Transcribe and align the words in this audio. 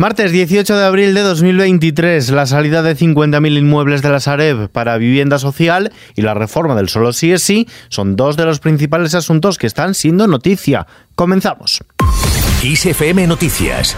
Martes 0.00 0.30
18 0.30 0.76
de 0.76 0.84
abril 0.84 1.12
de 1.12 1.22
2023, 1.22 2.30
la 2.30 2.46
salida 2.46 2.84
de 2.84 2.96
50.000 2.96 3.58
inmuebles 3.58 4.00
de 4.00 4.08
la 4.08 4.20
Sareb 4.20 4.68
para 4.68 4.96
vivienda 4.96 5.40
social 5.40 5.92
y 6.14 6.22
la 6.22 6.34
reforma 6.34 6.76
del 6.76 6.88
solo 6.88 7.12
sí 7.12 7.32
es 7.32 7.42
sí 7.42 7.66
son 7.88 8.14
dos 8.14 8.36
de 8.36 8.44
los 8.44 8.60
principales 8.60 9.16
asuntos 9.16 9.58
que 9.58 9.66
están 9.66 9.96
siendo 9.96 10.28
noticia. 10.28 10.86
Comenzamos. 11.16 11.80
ISFM 12.62 13.26
Noticias 13.26 13.96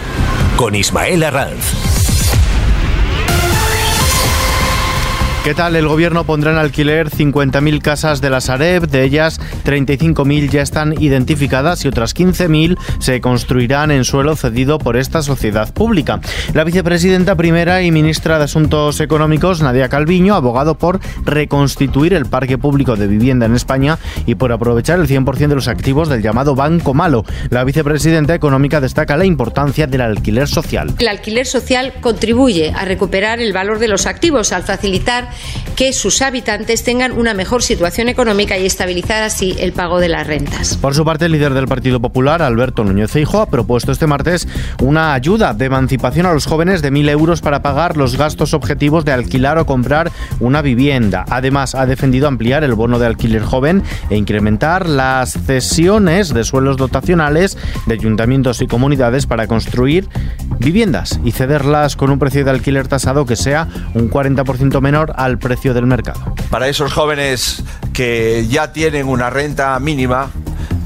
con 0.57 0.73
Ismael 0.73 1.21
Arranz. 1.21 2.20
¿Qué 5.43 5.55
tal? 5.55 5.75
El 5.75 5.87
gobierno 5.87 6.23
pondrá 6.23 6.51
en 6.51 6.59
alquiler 6.59 7.09
50.000 7.09 7.81
casas 7.81 8.21
de 8.21 8.29
la 8.29 8.41
Sareb, 8.41 8.87
de 8.87 9.03
ellas 9.03 9.41
35.000 9.65 10.49
ya 10.51 10.61
están 10.61 10.93
identificadas 11.01 11.83
y 11.83 11.87
otras 11.87 12.15
15.000 12.15 12.77
se 12.99 13.21
construirán 13.21 13.89
en 13.89 14.05
suelo 14.05 14.35
cedido 14.35 14.77
por 14.77 14.97
esta 14.97 15.23
sociedad 15.23 15.73
pública. 15.73 16.19
La 16.53 16.63
vicepresidenta 16.63 17.33
primera 17.33 17.81
y 17.81 17.89
ministra 17.89 18.37
de 18.37 18.43
Asuntos 18.43 18.99
Económicos, 18.99 19.63
Nadia 19.63 19.89
Calviño, 19.89 20.35
abogado 20.35 20.77
por 20.77 20.99
reconstituir 21.25 22.13
el 22.13 22.27
parque 22.27 22.59
público 22.59 22.95
de 22.95 23.07
vivienda 23.07 23.47
en 23.47 23.55
España 23.55 23.97
y 24.27 24.35
por 24.35 24.51
aprovechar 24.51 24.99
el 24.99 25.07
100% 25.07 25.47
de 25.47 25.55
los 25.55 25.67
activos 25.67 26.07
del 26.07 26.21
llamado 26.21 26.53
Banco 26.53 26.93
Malo. 26.93 27.25
La 27.49 27.63
vicepresidenta 27.63 28.35
económica 28.35 28.79
destaca 28.79 29.17
la 29.17 29.25
importancia 29.25 29.87
del 29.87 30.01
alquiler 30.01 30.47
social. 30.47 30.93
El 30.99 31.07
alquiler 31.07 31.47
social 31.47 31.93
contribuye 31.99 32.71
a 32.75 32.85
recuperar 32.85 33.39
el 33.39 33.53
valor 33.53 33.79
de 33.79 33.87
los 33.87 34.05
activos 34.05 34.51
al 34.51 34.61
facilitar 34.61 35.30
que 35.75 35.93
sus 35.93 36.21
habitantes 36.21 36.83
tengan 36.83 37.11
una 37.11 37.33
mejor 37.33 37.63
situación 37.63 38.09
económica 38.09 38.57
y 38.57 38.65
estabilizar 38.65 39.23
así 39.23 39.55
el 39.59 39.73
pago 39.73 39.99
de 39.99 40.09
las 40.09 40.27
rentas. 40.27 40.77
Por 40.77 40.95
su 40.95 41.05
parte, 41.05 41.25
el 41.25 41.31
líder 41.31 41.53
del 41.53 41.67
Partido 41.67 41.99
Popular, 41.99 42.41
Alberto 42.41 42.83
Núñez 42.83 43.11
Feijóo, 43.11 43.41
ha 43.41 43.49
propuesto 43.49 43.91
este 43.91 44.07
martes 44.07 44.47
una 44.81 45.13
ayuda 45.13 45.53
de 45.53 45.65
emancipación 45.65 46.25
a 46.25 46.33
los 46.33 46.45
jóvenes 46.45 46.81
de 46.81 46.91
1.000 46.91 47.09
euros 47.09 47.41
para 47.41 47.61
pagar 47.61 47.97
los 47.97 48.17
gastos 48.17 48.53
objetivos 48.53 49.05
de 49.05 49.11
alquilar 49.11 49.57
o 49.57 49.65
comprar 49.65 50.11
una 50.39 50.61
vivienda. 50.61 51.25
Además, 51.29 51.75
ha 51.75 51.85
defendido 51.85 52.27
ampliar 52.27 52.63
el 52.63 52.73
bono 52.73 52.99
de 52.99 53.07
alquiler 53.07 53.43
joven 53.43 53.83
e 54.09 54.17
incrementar 54.17 54.87
las 54.87 55.33
cesiones 55.33 56.33
de 56.33 56.43
suelos 56.43 56.77
dotacionales 56.77 57.57
de 57.85 57.93
ayuntamientos 57.93 58.61
y 58.61 58.67
comunidades 58.67 59.25
para 59.25 59.47
construir 59.47 60.07
viviendas 60.59 61.19
y 61.23 61.31
cederlas 61.31 61.95
con 61.95 62.11
un 62.11 62.19
precio 62.19 62.45
de 62.45 62.51
alquiler 62.51 62.87
tasado 62.87 63.25
que 63.25 63.35
sea 63.35 63.67
un 63.93 64.09
40% 64.09 64.79
menor 64.81 65.13
al 65.23 65.37
precio 65.37 65.73
del 65.73 65.85
mercado. 65.85 66.33
Para 66.49 66.67
esos 66.67 66.91
jóvenes 66.93 67.63
que 67.93 68.47
ya 68.49 68.73
tienen 68.73 69.07
una 69.07 69.29
renta 69.29 69.79
mínima 69.79 70.31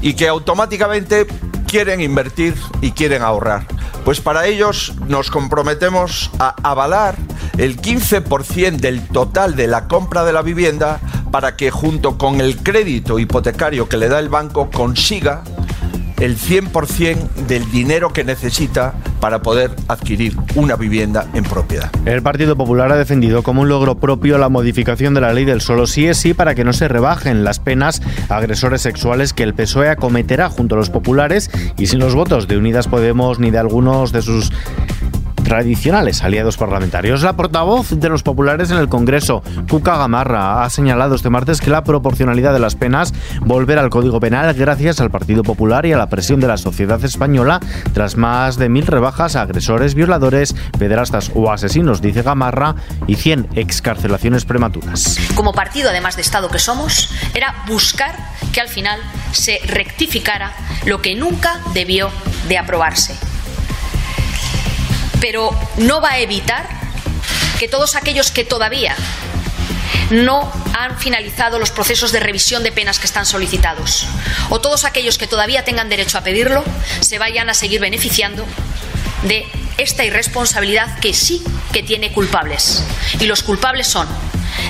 y 0.00 0.14
que 0.14 0.28
automáticamente 0.28 1.26
quieren 1.66 2.00
invertir 2.00 2.54
y 2.80 2.92
quieren 2.92 3.22
ahorrar. 3.22 3.66
Pues 4.04 4.20
para 4.20 4.46
ellos 4.46 4.94
nos 5.08 5.30
comprometemos 5.30 6.30
a 6.38 6.54
avalar 6.62 7.16
el 7.58 7.80
15% 7.80 8.76
del 8.78 9.06
total 9.08 9.56
de 9.56 9.66
la 9.66 9.88
compra 9.88 10.24
de 10.24 10.32
la 10.32 10.42
vivienda 10.42 11.00
para 11.32 11.56
que 11.56 11.70
junto 11.70 12.16
con 12.16 12.40
el 12.40 12.58
crédito 12.58 13.18
hipotecario 13.18 13.88
que 13.88 13.96
le 13.96 14.08
da 14.08 14.18
el 14.20 14.28
banco 14.28 14.70
consiga 14.70 15.42
el 16.20 16.36
100% 16.36 17.16
del 17.46 17.70
dinero 17.70 18.12
que 18.12 18.24
necesita 18.24 18.94
para 19.20 19.42
poder 19.42 19.70
adquirir 19.88 20.36
una 20.54 20.76
vivienda 20.76 21.26
en 21.34 21.44
propiedad. 21.44 21.90
El 22.04 22.22
Partido 22.22 22.56
Popular 22.56 22.92
ha 22.92 22.96
defendido 22.96 23.42
como 23.42 23.62
un 23.62 23.68
logro 23.68 23.98
propio 23.98 24.38
la 24.38 24.48
modificación 24.48 25.14
de 25.14 25.20
la 25.20 25.32
ley 25.32 25.44
del 25.44 25.60
solo 25.60 25.86
sí 25.86 26.06
es 26.06 26.18
sí 26.18 26.34
para 26.34 26.54
que 26.54 26.64
no 26.64 26.72
se 26.72 26.88
rebajen 26.88 27.44
las 27.44 27.58
penas 27.58 28.02
a 28.28 28.36
agresores 28.36 28.82
sexuales 28.82 29.32
que 29.32 29.42
el 29.42 29.54
PSOE 29.54 29.88
acometerá 29.88 30.48
junto 30.48 30.74
a 30.74 30.78
los 30.78 30.90
populares 30.90 31.50
y 31.78 31.86
sin 31.86 31.98
los 31.98 32.14
votos 32.14 32.48
de 32.48 32.56
Unidas 32.56 32.88
Podemos 32.88 33.38
ni 33.38 33.50
de 33.50 33.58
algunos 33.58 34.12
de 34.12 34.22
sus 34.22 34.52
tradicionales 35.46 36.24
aliados 36.24 36.56
parlamentarios. 36.56 37.22
La 37.22 37.36
portavoz 37.36 37.90
de 37.90 38.08
los 38.08 38.24
populares 38.24 38.72
en 38.72 38.78
el 38.78 38.88
Congreso, 38.88 39.44
Cuca 39.70 39.96
Gamarra, 39.96 40.64
ha 40.64 40.70
señalado 40.70 41.14
este 41.14 41.30
martes 41.30 41.60
que 41.60 41.70
la 41.70 41.84
proporcionalidad 41.84 42.52
de 42.52 42.58
las 42.58 42.74
penas 42.74 43.14
volverá 43.42 43.82
al 43.82 43.90
Código 43.90 44.18
Penal 44.18 44.52
gracias 44.54 45.00
al 45.00 45.12
Partido 45.12 45.44
Popular 45.44 45.86
y 45.86 45.92
a 45.92 45.98
la 45.98 46.08
presión 46.08 46.40
de 46.40 46.48
la 46.48 46.56
sociedad 46.56 47.02
española 47.04 47.60
tras 47.94 48.16
más 48.16 48.56
de 48.56 48.68
mil 48.68 48.88
rebajas 48.88 49.36
a 49.36 49.42
agresores, 49.42 49.94
violadores, 49.94 50.56
pederastas 50.80 51.30
o 51.32 51.52
asesinos, 51.52 52.02
dice 52.02 52.22
Gamarra, 52.22 52.74
y 53.06 53.14
100 53.14 53.50
excarcelaciones 53.54 54.44
prematuras. 54.44 55.16
Como 55.36 55.52
partido, 55.52 55.90
además 55.90 56.16
de 56.16 56.22
Estado 56.22 56.48
que 56.48 56.58
somos, 56.58 57.14
era 57.34 57.54
buscar 57.68 58.16
que 58.52 58.60
al 58.60 58.68
final 58.68 58.98
se 59.30 59.60
rectificara 59.68 60.52
lo 60.86 61.00
que 61.00 61.14
nunca 61.14 61.60
debió 61.72 62.10
de 62.48 62.58
aprobarse 62.58 63.14
pero 65.20 65.50
no 65.76 66.00
va 66.00 66.12
a 66.12 66.18
evitar 66.18 66.68
que 67.58 67.68
todos 67.68 67.96
aquellos 67.96 68.30
que 68.30 68.44
todavía 68.44 68.94
no 70.10 70.50
han 70.74 70.98
finalizado 70.98 71.58
los 71.58 71.70
procesos 71.70 72.12
de 72.12 72.20
revisión 72.20 72.62
de 72.62 72.72
penas 72.72 72.98
que 72.98 73.06
están 73.06 73.26
solicitados 73.26 74.06
o 74.50 74.60
todos 74.60 74.84
aquellos 74.84 75.18
que 75.18 75.26
todavía 75.26 75.64
tengan 75.64 75.88
derecho 75.88 76.18
a 76.18 76.22
pedirlo 76.22 76.64
se 77.00 77.18
vayan 77.18 77.48
a 77.50 77.54
seguir 77.54 77.80
beneficiando 77.80 78.46
de 79.22 79.46
esta 79.78 80.04
irresponsabilidad 80.04 80.98
que 81.00 81.12
sí 81.12 81.42
que 81.72 81.82
tiene 81.82 82.12
culpables. 82.12 82.82
Y 83.20 83.26
los 83.26 83.42
culpables 83.42 83.86
son 83.86 84.08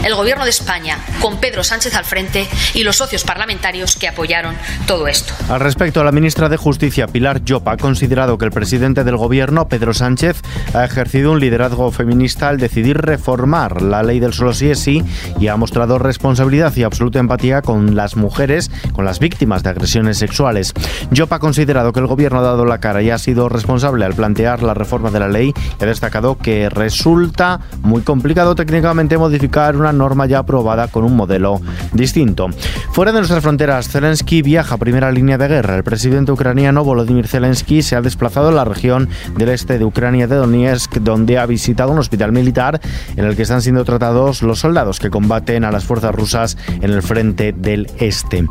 el 0.05 0.15
Gobierno 0.15 0.45
de 0.45 0.51
España, 0.51 0.99
con 1.21 1.39
Pedro 1.39 1.65
Sánchez 1.65 1.95
al 1.95 2.05
frente, 2.05 2.47
y 2.75 2.83
los 2.83 2.97
socios 2.97 3.25
parlamentarios 3.25 3.97
que 3.97 4.09
apoyaron 4.09 4.55
todo 4.87 5.09
esto. 5.09 5.33
Al 5.49 5.61
respecto, 5.61 6.03
la 6.05 6.13
ministra 6.13 6.49
de 6.49 6.57
Justicia, 6.57 7.07
Pilar 7.07 7.43
Llopa, 7.45 7.73
ha 7.73 7.77
considerado 7.77 8.39
que 8.39 8.45
el 8.45 8.51
presidente 8.51 9.05
del 9.05 9.17
Gobierno, 9.17 9.69
Pedro 9.69 9.95
Sánchez, 9.95 10.41
ha 10.75 10.85
ejercido 10.85 11.33
un 11.33 11.41
liderazgo 11.41 11.91
feminista 11.91 12.49
al 12.49 12.59
decidir 12.59 12.99
reformar 12.99 13.83
la 13.83 14.03
ley 14.03 14.21
del 14.21 14.33
solo 14.33 14.53
sí 14.53 14.71
es 14.71 14.79
sí 14.81 15.05
y 15.41 15.49
ha 15.49 15.57
mostrado 15.57 15.99
responsabilidad 15.99 16.75
y 16.77 16.83
absoluta 16.83 17.19
empatía 17.19 17.63
con 17.63 17.95
las 17.95 18.17
mujeres, 18.17 18.71
con 18.93 19.05
las 19.05 19.19
víctimas 19.19 19.63
de 19.63 19.71
agresiones 19.71 20.19
sexuales. 20.19 20.73
Llopa 21.11 21.37
ha 21.37 21.41
considerado 21.41 21.93
que 21.93 22.01
el 22.01 22.07
Gobierno 22.07 22.41
ha 22.41 22.43
dado 22.43 22.65
la 22.65 22.79
cara 22.79 23.03
y 23.03 23.11
ha 23.11 23.19
sido 23.19 23.49
responsable 23.49 24.05
al 24.05 24.15
plantear 24.15 24.63
la 24.63 24.75
reforma 24.75 25.11
de 25.11 25.21
la 25.21 25.29
ley 25.29 25.55
y 25.81 25.85
ha 25.85 25.87
destacado 25.87 26.39
que 26.39 26.69
resulta 26.69 27.61
muy 27.83 28.03
complicado 28.03 28.55
técnicamente 28.55 29.19
modificar 29.19 29.76
una 29.77 29.93
norma 29.93 30.27
ya 30.27 30.41
aprobada 30.41 30.89
con 30.89 31.05
un 31.05 31.17
modelo 31.17 31.61
distinto. 31.93 32.49
Fuera 32.93 33.13
de 33.13 33.19
nuestras 33.19 33.43
fronteras, 33.43 33.89
Zelensky 33.89 34.43
viaja 34.43 34.75
a 34.75 34.79
primera 34.79 35.11
línea 35.11 35.39
de 35.39 35.49
guerra. 35.49 35.77
El 35.77 35.85
presidente 35.85 36.33
ucraniano 36.33 36.85
Volodymyr 36.85 37.29
Zelensky 37.29 37.83
se 37.83 37.97
ha 37.97 38.01
desplazado 38.01 38.49
a 38.49 38.53
la 38.53 38.65
región 38.65 39.09
del 39.37 39.51
este 39.51 39.79
de 39.79 39.85
Ucrania 39.85 40.27
de 40.27 40.37
Donetsk, 40.37 40.97
donde 40.99 41.39
ha 41.39 41.47
visitado 41.47 41.93
un 41.93 41.99
hospital 41.99 42.33
militar 42.33 42.81
en 43.17 43.25
el 43.25 43.37
que 43.37 43.43
están 43.43 43.63
siendo 43.63 43.85
tratados 43.85 44.43
los 44.43 44.61
soldados 44.61 44.99
que 44.99 45.11
combaten 45.11 45.65
a 45.65 45.71
las 45.71 45.85
fuerzas 45.85 46.15
rusas 46.15 46.57
en 46.81 46.91
el 46.91 47.03
frente 47.03 47.53
del 47.53 47.91
este. 47.99 48.47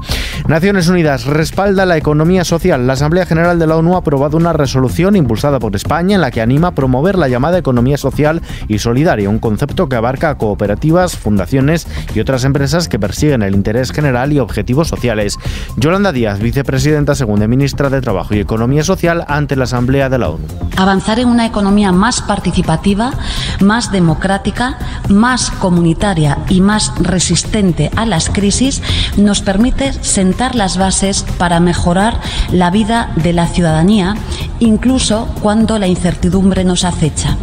Naciones 0.47 0.88
Unidas 0.88 1.25
respalda 1.25 1.85
la 1.85 1.97
economía 1.97 2.44
social. 2.44 2.88
La 2.88 2.94
Asamblea 2.94 3.25
General 3.25 3.58
de 3.59 3.68
la 3.68 3.78
ONU 3.78 3.96
ha 3.96 4.00
aprobado 4.00 4.38
una 4.38 4.53
resolución 4.53 5.16
impulsada 5.16 5.59
por 5.59 5.75
España 5.75 6.16
en 6.16 6.22
la 6.22 6.31
que 6.31 6.41
anima 6.41 6.69
a 6.69 6.72
promover 6.72 7.18
la 7.18 7.28
llamada 7.28 7.58
economía 7.58 7.97
social 7.97 8.41
y 8.68 8.80
solidaria, 8.80 9.30
un 9.30 9.40
concepto 9.40 9.90
que 9.90 9.96
abarca 9.96 10.38
cooperativas, 10.38 11.15
fundaciones 11.18 11.88
y 12.14 12.20
otras 12.20 12.44
empresas 12.44 12.88
que 12.88 13.00
persiguen 13.00 13.42
el 13.42 13.56
interés 13.56 13.92
general 13.92 14.34
y 14.34 14.40
objetivos 14.40 14.88
sociales. 14.88 15.38
Yolanda 15.78 16.12
Díaz, 16.12 16.40
vicepresidenta 16.40 17.16
segunda 17.16 17.48
ministra 17.48 17.90
de 17.90 18.02
Trabajo 18.02 18.36
y 18.36 18.40
Economía 18.40 18.84
Social 18.84 19.26
ante 19.28 19.56
la 19.56 19.66
Asamblea 19.66 20.09
de 20.09 20.18
la 20.18 20.30
ONU. 20.30 20.46
Avanzar 20.78 21.20
en 21.20 21.30
una 21.30 21.46
economía 21.46 21.92
más 21.92 22.22
participativa, 22.22 23.14
más 23.62 23.92
democrática, 23.92 24.78
más 25.09 25.52
comunitaria 25.52 26.40
y 26.50 26.62
más 26.62 26.92
resistente 27.00 27.92
a 27.96 28.06
las 28.06 28.30
crisis 28.30 28.82
nos 29.18 29.42
permite 29.42 29.94
sentar 29.94 30.56
las 30.56 30.78
bases 30.78 31.26
para 31.38 31.59
mejorar 31.59 32.20
la 32.52 32.72
vida 32.72 33.12
de 33.16 33.34
la 33.34 33.47
ciudadanía, 33.47 34.16
incluso 34.59 35.28
cuando 35.42 35.80
la 35.80 35.88
incertidumbre 35.88 36.64
nos 36.64 36.84
acecha. 36.84 37.38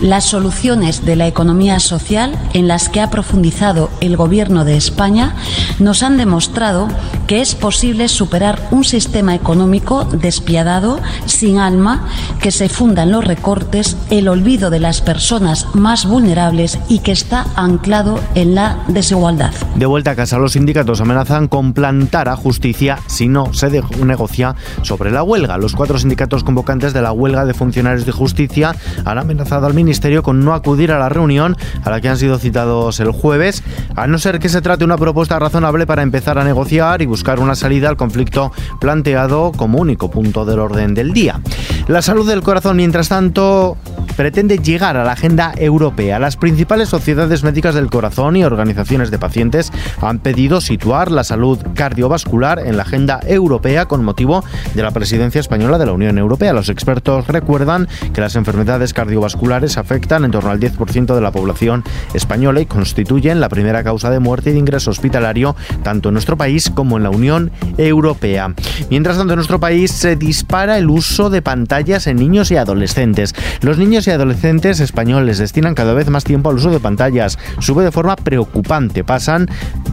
Las 0.00 0.26
soluciones 0.26 1.04
de 1.04 1.16
la 1.16 1.26
economía 1.26 1.80
social 1.80 2.38
en 2.54 2.68
las 2.68 2.88
que 2.88 3.00
ha 3.00 3.10
profundizado 3.10 3.90
el 4.00 4.16
Gobierno 4.16 4.64
de 4.64 4.76
España 4.76 5.34
nos 5.80 6.04
han 6.04 6.16
demostrado 6.16 6.86
que 7.26 7.40
es 7.40 7.56
posible 7.56 8.06
superar 8.06 8.68
un 8.70 8.84
sistema 8.84 9.34
económico 9.34 10.04
despiadado, 10.04 11.00
sin 11.26 11.58
alma, 11.58 12.06
que 12.40 12.52
se 12.52 12.68
funda 12.68 13.02
en 13.02 13.10
los 13.10 13.24
recortes, 13.24 13.96
el 14.08 14.28
olvido 14.28 14.70
de 14.70 14.78
las 14.78 15.00
personas 15.00 15.66
más 15.74 16.06
vulnerables 16.06 16.78
y 16.88 17.00
que 17.00 17.10
está 17.10 17.44
anclado 17.56 18.20
en 18.36 18.54
la 18.54 18.78
desigualdad. 18.86 19.52
De 19.74 19.86
vuelta 19.86 20.12
a 20.12 20.16
casa, 20.16 20.38
los 20.38 20.52
sindicatos 20.52 21.00
amenazan 21.00 21.48
con 21.48 21.72
plantar 21.72 22.28
a 22.28 22.36
justicia 22.36 23.00
si 23.08 23.26
no 23.26 23.52
se 23.52 23.68
negocia 24.04 24.54
sobre 24.82 25.10
la 25.10 25.24
huelga. 25.24 25.58
Los 25.58 25.74
cuatro 25.74 25.98
sindicatos 25.98 26.44
convocantes 26.44 26.92
de 26.92 27.02
la 27.02 27.10
huelga 27.10 27.44
de 27.44 27.52
funcionarios 27.52 28.06
de 28.06 28.12
justicia 28.12 28.76
han 29.04 29.18
amenazado 29.18 29.66
al 29.66 29.74
ministro 29.74 29.87
Ministerio 29.88 30.22
con 30.22 30.44
no 30.44 30.52
acudir 30.52 30.92
a 30.92 30.98
la 30.98 31.08
reunión 31.08 31.56
a 31.82 31.88
la 31.88 32.02
que 32.02 32.10
han 32.10 32.18
sido 32.18 32.38
citados 32.38 33.00
el 33.00 33.10
jueves, 33.10 33.62
a 33.96 34.06
no 34.06 34.18
ser 34.18 34.38
que 34.38 34.50
se 34.50 34.60
trate 34.60 34.84
una 34.84 34.98
propuesta 34.98 35.38
razonable 35.38 35.86
para 35.86 36.02
empezar 36.02 36.38
a 36.38 36.44
negociar 36.44 37.00
y 37.00 37.06
buscar 37.06 37.40
una 37.40 37.54
salida 37.54 37.88
al 37.88 37.96
conflicto 37.96 38.52
planteado 38.80 39.50
como 39.56 39.78
único 39.78 40.10
punto 40.10 40.44
del 40.44 40.58
orden 40.58 40.92
del 40.92 41.14
día. 41.14 41.40
La 41.86 42.02
salud 42.02 42.28
del 42.28 42.42
corazón, 42.42 42.76
mientras 42.76 43.08
tanto, 43.08 43.78
pretende 44.18 44.58
llegar 44.58 44.96
a 44.96 45.04
la 45.04 45.12
agenda 45.12 45.52
europea. 45.56 46.18
Las 46.18 46.36
principales 46.36 46.88
sociedades 46.88 47.44
médicas 47.44 47.76
del 47.76 47.88
corazón 47.88 48.34
y 48.34 48.42
organizaciones 48.42 49.12
de 49.12 49.18
pacientes 49.20 49.72
han 50.02 50.18
pedido 50.18 50.60
situar 50.60 51.12
la 51.12 51.22
salud 51.22 51.56
cardiovascular 51.74 52.58
en 52.66 52.76
la 52.76 52.82
agenda 52.82 53.20
europea 53.24 53.86
con 53.86 54.04
motivo 54.04 54.42
de 54.74 54.82
la 54.82 54.90
presidencia 54.90 55.40
española 55.40 55.78
de 55.78 55.86
la 55.86 55.92
Unión 55.92 56.18
Europea. 56.18 56.52
Los 56.52 56.68
expertos 56.68 57.28
recuerdan 57.28 57.86
que 58.12 58.20
las 58.20 58.34
enfermedades 58.34 58.92
cardiovasculares 58.92 59.78
afectan 59.78 60.24
en 60.24 60.32
torno 60.32 60.50
al 60.50 60.58
10% 60.58 61.14
de 61.14 61.20
la 61.20 61.30
población 61.30 61.84
española 62.12 62.60
y 62.60 62.66
constituyen 62.66 63.38
la 63.38 63.48
primera 63.48 63.84
causa 63.84 64.10
de 64.10 64.18
muerte 64.18 64.50
y 64.50 64.54
de 64.54 64.58
ingreso 64.58 64.90
hospitalario 64.90 65.54
tanto 65.84 66.08
en 66.08 66.14
nuestro 66.14 66.36
país 66.36 66.72
como 66.74 66.96
en 66.96 67.04
la 67.04 67.10
Unión 67.10 67.52
Europea. 67.76 68.52
Mientras 68.90 69.16
tanto, 69.16 69.34
en 69.34 69.36
nuestro 69.36 69.60
país 69.60 69.92
se 69.92 70.16
dispara 70.16 70.76
el 70.76 70.90
uso 70.90 71.30
de 71.30 71.40
pantallas 71.40 72.08
en 72.08 72.16
niños 72.16 72.50
y 72.50 72.56
adolescentes. 72.56 73.32
Los 73.60 73.78
niños 73.78 74.07
y 74.08 74.12
adolescentes 74.12 74.80
españoles 74.80 75.38
destinan 75.38 75.74
cada 75.74 75.94
vez 75.94 76.08
más 76.08 76.24
tiempo 76.24 76.50
al 76.50 76.56
uso 76.56 76.70
de 76.70 76.80
pantallas. 76.80 77.38
Sube 77.60 77.84
de 77.84 77.92
forma 77.92 78.16
preocupante. 78.16 79.04
Pasan 79.04 79.48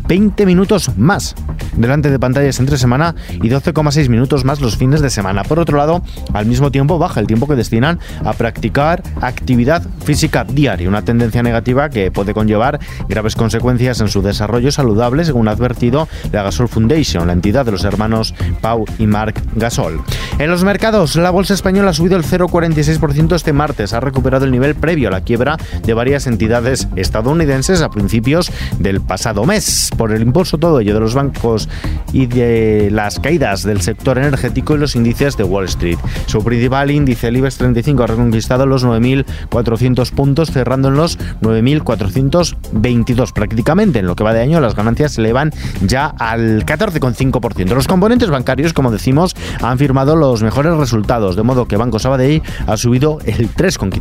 20 0.07 0.45
minutos 0.45 0.97
más 0.97 1.35
delante 1.75 2.09
de 2.09 2.19
pantallas 2.19 2.59
entre 2.59 2.77
semana 2.77 3.15
y 3.29 3.49
12,6 3.49 4.09
minutos 4.09 4.45
más 4.45 4.61
los 4.61 4.77
fines 4.77 5.01
de 5.01 5.09
semana. 5.09 5.43
Por 5.43 5.59
otro 5.59 5.77
lado, 5.77 6.01
al 6.33 6.45
mismo 6.45 6.71
tiempo 6.71 6.97
baja 6.97 7.19
el 7.19 7.27
tiempo 7.27 7.47
que 7.47 7.55
destinan 7.55 7.99
a 8.23 8.33
practicar 8.33 9.03
actividad 9.21 9.83
física 10.03 10.43
diaria, 10.43 10.87
una 10.87 11.03
tendencia 11.03 11.43
negativa 11.43 11.89
que 11.89 12.11
puede 12.11 12.33
conllevar 12.33 12.79
graves 13.09 13.35
consecuencias 13.35 13.99
en 14.01 14.07
su 14.07 14.21
desarrollo 14.21 14.71
saludable, 14.71 15.25
según 15.25 15.47
ha 15.47 15.51
advertido 15.51 16.07
la 16.31 16.43
Gasol 16.43 16.69
Foundation, 16.69 17.27
la 17.27 17.33
entidad 17.33 17.65
de 17.65 17.71
los 17.71 17.83
hermanos 17.83 18.33
Pau 18.61 18.85
y 18.97 19.07
Marc 19.07 19.41
Gasol. 19.55 20.01
En 20.39 20.49
los 20.49 20.63
mercados, 20.63 21.15
la 21.15 21.29
bolsa 21.29 21.53
española 21.53 21.91
ha 21.91 21.93
subido 21.93 22.17
el 22.17 22.23
0,46% 22.23 23.35
este 23.35 23.53
martes, 23.53 23.93
ha 23.93 23.99
recuperado 24.05 24.45
el 24.45 24.51
nivel 24.51 24.75
previo 24.75 25.09
a 25.09 25.11
la 25.11 25.21
quiebra 25.21 25.57
de 25.83 25.93
varias 25.93 26.27
entidades 26.27 26.87
estadounidenses 26.95 27.81
a 27.81 27.89
principios 27.89 28.51
del 28.79 29.01
pasado 29.01 29.45
mes, 29.45 29.89
por 29.97 30.11
el 30.11 30.21
impulso 30.21 30.57
todo 30.57 30.79
ello 30.79 30.93
de 30.93 30.99
los 30.99 31.13
bancos 31.13 31.67
y 32.13 32.27
de 32.27 32.89
las 32.91 33.19
caídas 33.19 33.63
del 33.63 33.81
sector 33.81 34.17
energético 34.17 34.75
y 34.75 34.77
los 34.77 34.95
índices 34.95 35.37
de 35.37 35.43
Wall 35.43 35.65
Street. 35.65 35.97
Su 36.27 36.43
principal 36.43 36.91
índice, 36.91 37.27
el 37.27 37.37
IBEX 37.37 37.57
35, 37.57 38.03
ha 38.03 38.07
reconquistado 38.07 38.65
los 38.65 38.85
9.400 38.85 40.11
puntos, 40.11 40.51
cerrando 40.51 40.87
en 40.89 40.95
los 40.95 41.19
9.422 41.41 43.33
prácticamente. 43.33 43.99
En 43.99 44.07
lo 44.07 44.15
que 44.15 44.23
va 44.23 44.33
de 44.33 44.41
año, 44.41 44.59
las 44.59 44.75
ganancias 44.75 45.13
se 45.13 45.21
elevan 45.21 45.51
ya 45.81 46.07
al 46.07 46.65
14,5%. 46.65 47.73
Los 47.73 47.87
componentes 47.87 48.29
bancarios, 48.29 48.73
como 48.73 48.91
decimos, 48.91 49.35
han 49.61 49.77
firmado 49.77 50.15
los 50.15 50.43
mejores 50.43 50.73
resultados, 50.73 51.35
de 51.35 51.43
modo 51.43 51.67
que 51.67 51.77
Banco 51.77 51.99
Sabadell 51.99 52.41
ha 52.67 52.77
subido 52.77 53.19
el 53.25 53.49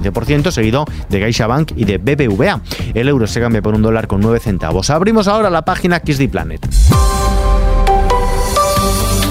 3,15%, 0.00 0.50
seguido 0.50 0.84
de 1.08 1.20
CaixaBank 1.20 1.72
y 1.76 1.84
de 1.84 1.98
BBVA. 1.98 2.60
El 2.94 3.08
euro 3.08 3.26
se 3.26 3.40
cambia 3.40 3.62
por 3.62 3.74
un 3.74 3.82
dólar 3.82 4.06
con 4.06 4.20
9 4.20 4.40
centavos. 4.40 4.90
Abrimos 4.90 5.28
ahora 5.28 5.50
la 5.50 5.64
página 5.64 6.00
XD 6.04 6.28
Planet. 6.30 6.66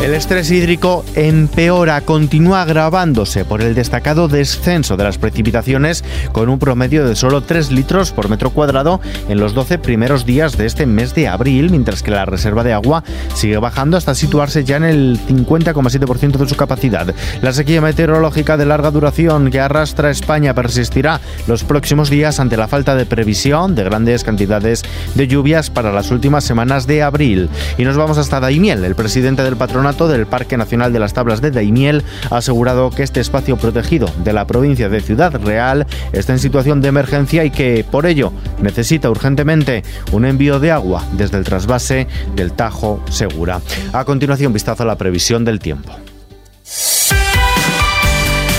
El 0.03 0.13
estrés 0.13 0.51
hídrico 0.51 1.05
empeora, 1.15 2.01
continúa 2.01 2.63
agravándose 2.63 3.45
por 3.45 3.61
el 3.61 3.73
destacado 3.73 4.27
descenso 4.27 4.97
de 4.97 5.05
las 5.05 5.17
precipitaciones 5.17 6.03
con 6.33 6.49
un 6.49 6.59
promedio 6.59 7.07
de 7.07 7.15
solo 7.15 7.39
3 7.39 7.71
litros 7.71 8.11
por 8.11 8.27
metro 8.27 8.49
cuadrado 8.49 8.99
en 9.29 9.39
los 9.39 9.53
12 9.53 9.77
primeros 9.77 10.25
días 10.25 10.57
de 10.57 10.65
este 10.65 10.85
mes 10.85 11.15
de 11.15 11.29
abril, 11.29 11.69
mientras 11.69 12.03
que 12.03 12.11
la 12.11 12.25
reserva 12.25 12.65
de 12.65 12.73
agua 12.73 13.05
sigue 13.33 13.57
bajando 13.59 13.95
hasta 13.95 14.13
situarse 14.13 14.65
ya 14.65 14.75
en 14.75 14.83
el 14.83 15.19
50,7% 15.25 16.35
de 16.35 16.49
su 16.49 16.57
capacidad. 16.57 17.15
La 17.41 17.53
sequía 17.53 17.79
meteorológica 17.79 18.57
de 18.57 18.65
larga 18.65 18.91
duración 18.91 19.51
que 19.51 19.61
arrastra 19.61 20.11
España 20.11 20.53
persistirá 20.53 21.21
los 21.47 21.63
próximos 21.63 22.09
días 22.09 22.41
ante 22.41 22.57
la 22.57 22.67
falta 22.67 22.95
de 22.95 23.05
previsión 23.05 23.73
de 23.73 23.85
grandes 23.85 24.25
cantidades 24.25 24.83
de 25.15 25.27
lluvias 25.29 25.69
para 25.69 25.93
las 25.93 26.11
últimas 26.11 26.43
semanas 26.43 26.87
de 26.87 27.03
abril. 27.03 27.49
Y 27.77 27.85
nos 27.85 27.95
vamos 27.95 28.17
hasta 28.17 28.41
Daimiel, 28.41 28.83
el 28.83 28.95
presidente 28.95 29.43
del 29.43 29.55
patronato 29.55 29.92
del 29.93 30.25
Parque 30.25 30.57
Nacional 30.57 30.91
de 30.91 30.99
las 30.99 31.13
Tablas 31.13 31.39
de 31.39 31.51
Daimiel 31.51 32.03
ha 32.31 32.37
asegurado 32.37 32.89
que 32.89 33.03
este 33.03 33.19
espacio 33.19 33.57
protegido 33.57 34.09
de 34.23 34.33
la 34.33 34.47
provincia 34.47 34.89
de 34.89 35.01
Ciudad 35.01 35.39
Real 35.39 35.85
está 36.13 36.33
en 36.33 36.39
situación 36.39 36.81
de 36.81 36.87
emergencia 36.87 37.45
y 37.45 37.51
que 37.51 37.85
por 37.89 38.07
ello 38.07 38.33
necesita 38.59 39.11
urgentemente 39.11 39.83
un 40.11 40.25
envío 40.25 40.59
de 40.59 40.71
agua 40.71 41.03
desde 41.13 41.37
el 41.37 41.43
trasvase 41.43 42.07
del 42.35 42.53
Tajo 42.53 43.03
Segura. 43.09 43.61
A 43.93 44.03
continuación, 44.03 44.51
vistazo 44.51 44.81
a 44.81 44.87
la 44.87 44.97
previsión 44.97 45.45
del 45.45 45.59
tiempo. 45.59 45.93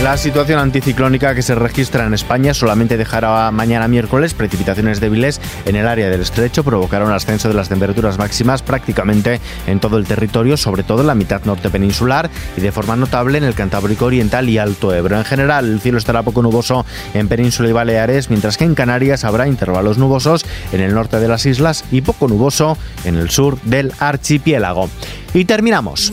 La 0.05 0.19
situación 0.19 0.59
anticiclónica 0.59 1.35
que 1.35 1.41
se 1.41 1.55
registra 1.55 2.05
en 2.05 2.13
España 2.13 2.53
solamente 2.53 2.99
dejará 2.99 3.51
mañana 3.51 3.89
miércoles 3.89 4.35
precipitaciones 4.35 5.01
débiles 5.01 5.41
en 5.65 5.77
el 5.77 5.89
área 5.89 6.11
del 6.11 6.21
estrecho, 6.21 6.63
provocará 6.63 7.07
un 7.07 7.13
ascenso 7.13 7.49
de 7.49 7.55
las 7.55 7.71
temperaturas 7.71 8.19
máximas 8.19 8.61
prácticamente 8.61 9.41
en 9.67 9.81
todo 9.81 9.97
el 9.97 10.05
territorio, 10.05 10.59
sobre 10.59 10.83
todo 10.83 11.01
en 11.01 11.07
la 11.07 11.15
mitad 11.15 11.43
norte 11.47 11.71
peninsular 11.71 12.29
y 12.55 12.61
de 12.61 12.71
forma 12.71 12.97
notable 12.97 13.39
en 13.39 13.45
el 13.45 13.55
Cantábrico 13.55 14.05
Oriental 14.05 14.47
y 14.51 14.59
Alto 14.59 14.95
Ebro. 14.95 15.17
En 15.17 15.25
general, 15.25 15.73
el 15.73 15.81
cielo 15.81 15.97
estará 15.97 16.23
poco 16.23 16.43
nuboso 16.43 16.85
en 17.15 17.27
Península 17.27 17.71
y 17.71 17.73
Baleares, 17.73 18.29
mientras 18.29 18.59
que 18.59 18.65
en 18.65 18.75
Canarias 18.75 19.25
habrá 19.25 19.49
intervalos 19.49 19.97
nubosos 19.97 20.45
en 20.73 20.83
el 20.83 20.93
norte 20.93 21.19
de 21.19 21.29
las 21.29 21.47
islas 21.47 21.83
y 21.91 22.03
poco 22.03 22.29
nuboso 22.29 22.77
en 23.07 23.17
el 23.17 23.31
sur 23.31 23.59
del 23.63 23.91
archipiélago. 23.99 24.91
Y 25.33 25.47
terminamos. 25.47 26.11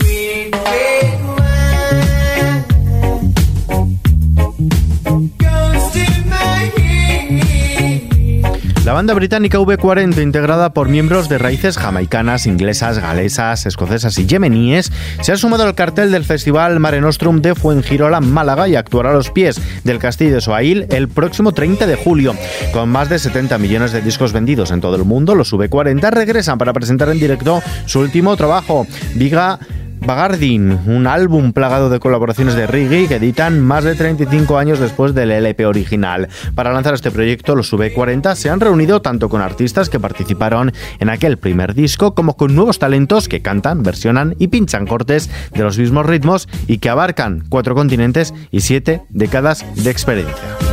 La 8.84 8.94
banda 8.94 9.14
británica 9.14 9.58
V40, 9.58 10.20
integrada 10.20 10.74
por 10.74 10.88
miembros 10.88 11.28
de 11.28 11.38
raíces 11.38 11.78
jamaicanas, 11.78 12.46
inglesas, 12.46 12.98
galesas, 12.98 13.64
escocesas 13.64 14.18
y 14.18 14.26
yemeníes, 14.26 14.90
se 15.20 15.30
ha 15.30 15.36
sumado 15.36 15.62
al 15.62 15.76
cartel 15.76 16.10
del 16.10 16.24
Festival 16.24 16.80
Mare 16.80 17.00
Nostrum 17.00 17.40
de 17.40 17.54
Fuengirola, 17.54 18.20
Málaga, 18.20 18.66
y 18.66 18.74
actuará 18.74 19.10
a 19.10 19.12
los 19.12 19.30
pies 19.30 19.60
del 19.84 20.00
Castillo 20.00 20.34
de 20.34 20.40
Soail 20.40 20.86
el 20.90 21.06
próximo 21.06 21.52
30 21.52 21.86
de 21.86 21.94
julio. 21.94 22.34
Con 22.72 22.88
más 22.88 23.08
de 23.08 23.20
70 23.20 23.56
millones 23.58 23.92
de 23.92 24.02
discos 24.02 24.32
vendidos 24.32 24.72
en 24.72 24.80
todo 24.80 24.96
el 24.96 25.04
mundo, 25.04 25.36
los 25.36 25.52
V40 25.52 26.10
regresan 26.10 26.58
para 26.58 26.72
presentar 26.72 27.08
en 27.10 27.20
directo 27.20 27.62
su 27.86 28.00
último 28.00 28.36
trabajo, 28.36 28.88
Viga 29.14 29.60
Bagardin, 30.06 30.80
un 30.86 31.06
álbum 31.06 31.52
plagado 31.52 31.88
de 31.88 32.00
colaboraciones 32.00 32.54
de 32.54 32.66
reggae 32.66 33.06
que 33.06 33.16
editan 33.16 33.60
más 33.60 33.84
de 33.84 33.94
35 33.94 34.58
años 34.58 34.80
después 34.80 35.14
del 35.14 35.30
LP 35.30 35.64
original. 35.66 36.28
Para 36.54 36.72
lanzar 36.72 36.94
este 36.94 37.10
proyecto, 37.10 37.54
los 37.54 37.72
V40 37.72 38.34
se 38.34 38.50
han 38.50 38.60
reunido 38.60 39.00
tanto 39.00 39.28
con 39.28 39.40
artistas 39.40 39.88
que 39.88 40.00
participaron 40.00 40.72
en 40.98 41.08
aquel 41.08 41.38
primer 41.38 41.74
disco 41.74 42.14
como 42.14 42.36
con 42.36 42.54
nuevos 42.54 42.78
talentos 42.78 43.28
que 43.28 43.42
cantan, 43.42 43.82
versionan 43.82 44.34
y 44.38 44.48
pinchan 44.48 44.86
cortes 44.86 45.30
de 45.52 45.62
los 45.62 45.78
mismos 45.78 46.06
ritmos 46.06 46.48
y 46.66 46.78
que 46.78 46.90
abarcan 46.90 47.44
cuatro 47.48 47.74
continentes 47.74 48.34
y 48.50 48.60
siete 48.60 49.02
décadas 49.10 49.64
de 49.76 49.90
experiencia. 49.90 50.71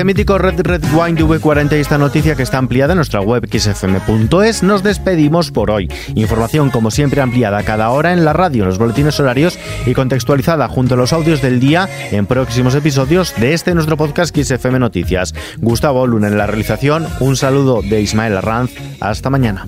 Este 0.00 0.06
mítico 0.06 0.38
Red 0.38 0.62
Red 0.62 0.84
Wine 0.94 1.12
de 1.12 1.24
V40 1.26 1.72
y 1.76 1.80
esta 1.80 1.98
noticia 1.98 2.34
que 2.34 2.42
está 2.42 2.56
ampliada 2.56 2.94
en 2.94 2.96
nuestra 2.96 3.20
web 3.20 3.46
xfm.es, 3.46 4.62
nos 4.62 4.82
despedimos 4.82 5.50
por 5.50 5.70
hoy. 5.70 5.90
Información 6.14 6.70
como 6.70 6.90
siempre 6.90 7.20
ampliada 7.20 7.62
cada 7.64 7.90
hora 7.90 8.14
en 8.14 8.24
la 8.24 8.32
radio, 8.32 8.64
los 8.64 8.78
boletines 8.78 9.20
horarios 9.20 9.58
y 9.84 9.92
contextualizada 9.92 10.68
junto 10.68 10.94
a 10.94 10.96
los 10.96 11.12
audios 11.12 11.42
del 11.42 11.60
día 11.60 11.86
en 12.12 12.24
próximos 12.24 12.74
episodios 12.74 13.34
de 13.36 13.52
este 13.52 13.74
nuestro 13.74 13.98
podcast 13.98 14.34
XFM 14.34 14.78
Noticias. 14.78 15.34
Gustavo 15.58 16.06
Luna 16.06 16.28
en 16.28 16.38
la 16.38 16.46
realización, 16.46 17.06
un 17.20 17.36
saludo 17.36 17.82
de 17.82 18.00
Ismael 18.00 18.38
Arranz, 18.38 18.70
hasta 19.00 19.28
mañana. 19.28 19.66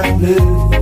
I 0.00 0.16
blue. 0.16 0.77